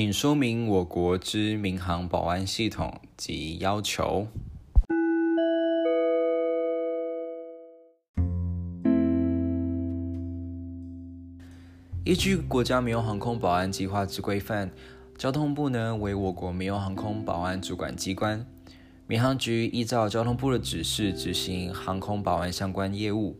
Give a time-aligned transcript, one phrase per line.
[0.00, 4.28] 请说明我国之民航保安系统及要求。
[12.04, 14.70] 依据国家民用航空保安计划之规范，
[15.16, 18.46] 交通部呢为我国民用航空保安主管机关，
[19.08, 23.36] 民航局依照交通部的指示执行航空保安相关业务。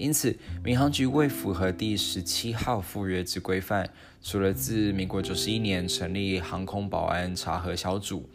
[0.00, 3.86] 因此，民航局为符合第十七号附约之规范，
[4.22, 8.26] 除了自民国九十一年成立航空保安查核小组，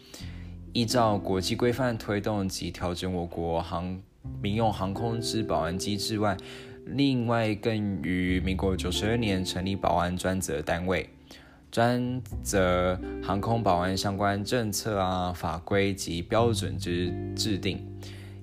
[0.73, 3.99] 依照国际规范推动及调整我国航
[4.39, 6.37] 民用航空之保安机制外，
[6.85, 11.09] 另外更于民国九十二年成立保安专责单位，
[11.71, 17.83] 专责航空保安相关政策啊、法规及标准之制定，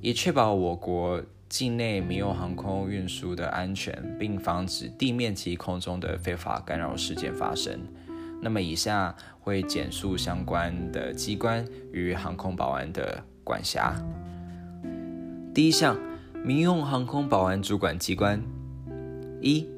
[0.01, 1.23] 以确保我国。
[1.53, 7.79] 境内民用航空运输的安全，并防止地面及空中的非法干扰事件发生。
[8.41, 13.95] 那么，以下会简述相关的机关与航空保安的管辖。
[15.53, 15.95] 第一项，
[16.43, 18.43] 民用航空保安主管机关。
[19.43, 19.69] 一、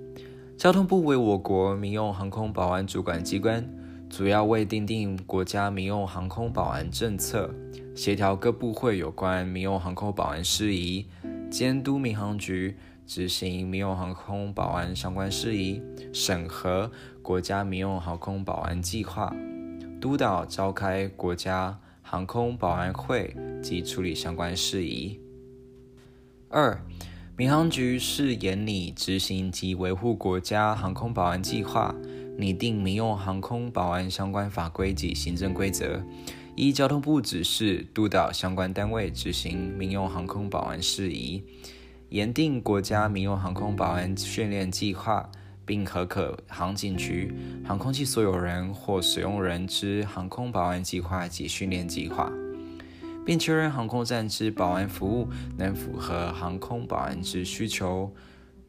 [0.57, 3.69] 交通部为我国民用航空保安主管机关，
[4.09, 7.53] 主要为订定国家民用航空保安政策，
[7.97, 11.07] 协调各部会有关民用航空保安事宜。
[11.55, 15.81] 监督民航局执行民用航空保安相关事宜，
[16.13, 16.91] 审核
[17.23, 19.33] 国家民用航空保安计划，
[20.01, 25.21] 督导召开国家航空保安会及处理相关事宜。
[26.49, 26.77] 二、
[27.37, 31.95] 民航局是研拟执行及维护国家航空保安计划，
[32.37, 36.03] 拟定民用航空保安相关法规及行政规则。
[36.57, 41.43] 一交通部指示，督导相关单位执行民用航空保安事宜，
[42.11, 45.29] 严定国家民用航空保安训练计划，
[45.67, 47.35] 并核可航警局、
[47.67, 52.33] 航空器所有人或使用人之航空保安计划及训练计划，
[53.27, 55.29] 并确认航空站之保安服务
[55.59, 58.15] 能符合航空保安之需求，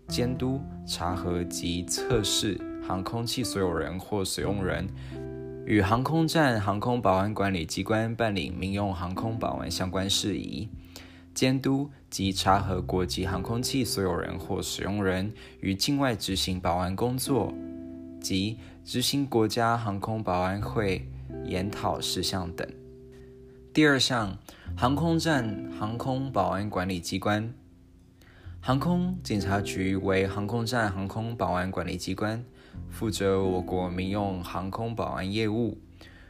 [0.07, 4.87] 监督、查核及测试航空器所有人或使用人。
[5.65, 10.69] 与航空站航空保安管理机关办理民用航空保安相关事宜，
[11.33, 17.51] 监督及查核国际航空器所有人或使用人于境外执行保安工作
[18.21, 21.09] 及执行国家航空保安会
[21.45, 22.67] 研讨事项等。
[23.73, 24.37] 第二项，
[24.77, 27.51] 航空站航空保安管理机关，
[28.61, 32.45] 航空警察局为航空站航空保安管理机关。
[32.89, 35.77] 负责我国民用航空保安业务，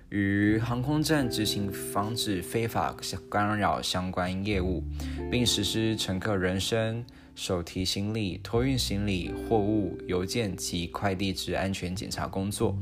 [0.10, 2.96] 与航空站执行防止非法
[3.30, 4.84] 干扰相关业务，
[5.32, 12.76] 并实施乘客人身、手提行李、托运行李、货物、邮件及快递之安全检查工作。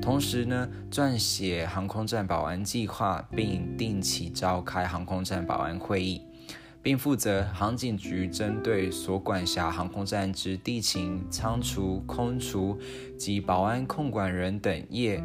[0.00, 6.22] 同时呢，撰写航空站保安计划，并定期召开航空站保安会议。
[6.82, 12.78] 并负责航警局针对所管辖航空站之地勤、仓储、空厨
[13.18, 15.22] 及保安控管人等业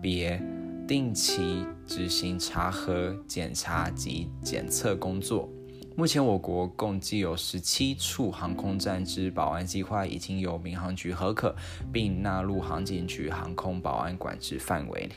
[0.00, 0.42] 别，
[0.88, 5.48] 定期执行查核、检查及检测工作。
[5.96, 11.54] 目前，我国共计有十七处航空站之保安计划已经由民航局核可，
[11.92, 15.08] 并纳入航警局航空保安管制范围。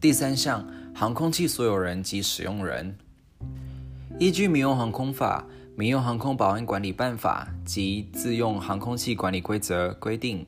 [0.00, 2.96] 第三项，航空器所有人及使用人。
[4.20, 5.44] 依据《民用航空法》
[5.76, 10.46] 《民用航空保安管理办法》及《自用航空器管理规则》规定，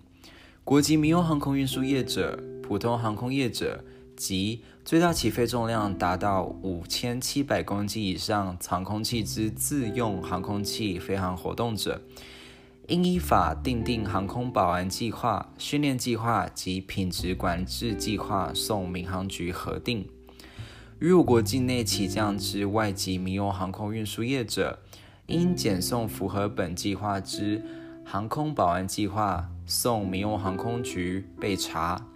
[0.63, 3.85] 国籍民用航空运输业者、普通航空业者
[4.15, 12.01] 及最大起飞重量达到五千七百公斤以上航空器之自用航空器飞航活动者，
[12.87, 20.09] 应依法订定航空保安计划、训练计划及品质管制计划，送民航局核定。
[20.99, 24.79] 于我国境内起降之外籍民用航空运输业者，
[25.27, 27.63] 应检送符合本计划之
[28.03, 32.07] 航空保安计划，送民用航空局备查。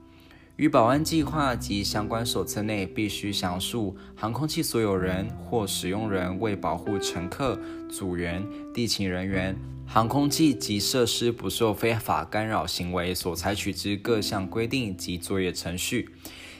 [0.56, 7.58] 于保安计划及相关手册内必须详述航空器所有人或使用人为保护乘客、
[7.90, 9.54] 组员、地勤人员、
[9.87, 16.08] 航空器及设施不受非法干扰行为所采取之各项规定及作业程序。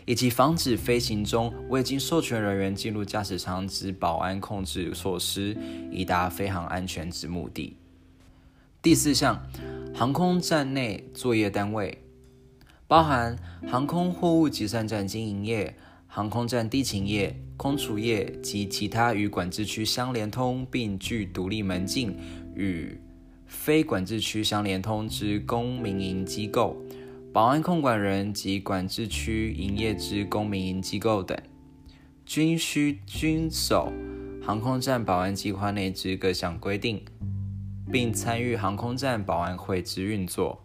[0.07, 5.57] 以及防止飞行中未经授权人员进入驾驶舱之保安控制措施，
[5.91, 7.77] 以达飞航安全之目的。
[8.83, 9.47] 第四项，
[9.95, 12.03] 航空站内作业单位
[12.87, 13.39] 包含
[13.69, 15.77] 航空货物集散站经营业、
[16.07, 22.17] 航空站地勤业、空厨业及其他与管制区相连通并具独立门禁
[22.55, 22.99] 与
[23.47, 26.77] 非管制区相连通之公民营机构。
[27.33, 31.39] 保安控管人及管制区营业之公民营机构等，
[32.27, 33.93] 均需遵守
[34.43, 37.05] 航空站保安计划内之各项规定，
[37.93, 40.65] 并参与航空站保安会之运作。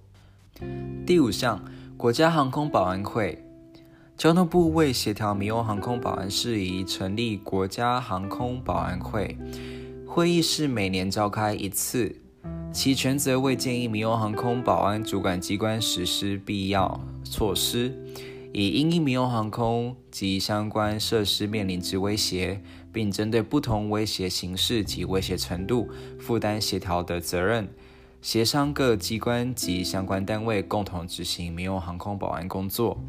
[1.06, 1.64] 第五项，
[1.96, 3.44] 国家航空保安会，
[4.18, 9.38] 交通部为协调民用航空保安事宜，成立国家航空保安会，
[10.08, 12.24] 会议是每年召开一次。
[12.76, 17.98] 其权责为建议民用航空保安主管机关实施必要措施，
[18.52, 22.62] 以因应民用航空及相关设施面临之威胁，
[22.92, 25.88] 并针对不同威胁形式及威胁程度，
[26.20, 27.70] 负担协调的责任，
[28.22, 33.02] 协商各机关及相关单位共同执行民用航空保安工作，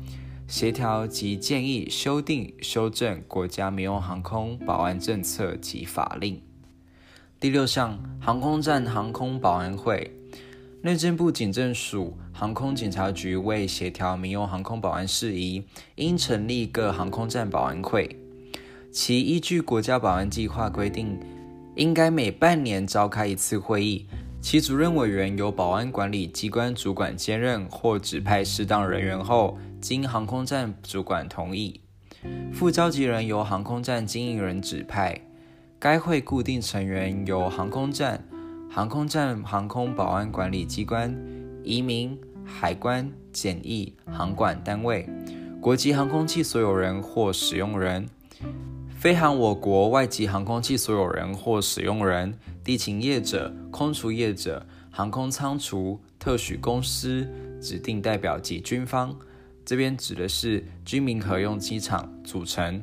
[0.46, 6.40] 协调及建议修订、修正国家民用航空保安政策及法令。
[7.38, 10.10] 第六项，航空站航空保安会，
[10.80, 15.62] 内政部警政署航空警察局为协调民用航空保安事宜，
[15.96, 18.18] 应成立各航空站保安会。
[18.90, 21.20] 其依据国家保安计划规定，
[21.74, 24.06] 应该每半年召开一次会议。
[24.40, 31.82] 其主任委员由保安管理机关主管兼任，或指派适当人员后，经航空站主管同意。
[32.50, 35.20] 副召集人由航空站经营人指派。
[35.78, 38.26] 该会固定成员由航空站、
[38.70, 41.14] 航空站航空保安管理机关、
[41.62, 45.06] 移民、海关、检疫、航管单位、
[45.60, 48.08] 国籍航空器所有人或使用人、
[48.98, 57.28] 飞航我国外籍航空器所有人或使用人、地勤业者、空厨业者、航空仓储、特许公司、
[57.60, 59.14] 指定代表及军方。
[59.66, 62.82] 这边指的是军民合用机场组成。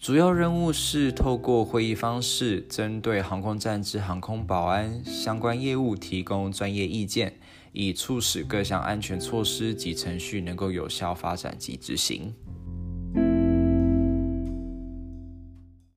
[0.00, 7.38] 主要任务是透过会议方式，针对航空站之航空保安相关业务提供专业意见，
[7.72, 12.34] 以促使各项安全措施及程序能够有效发展及执行。